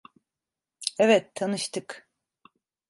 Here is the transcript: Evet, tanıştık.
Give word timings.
Evet, 0.99 1.35
tanıştık. 1.35 2.09